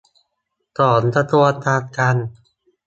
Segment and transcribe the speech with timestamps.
[0.79, 2.15] ของกระทรวงการคลัง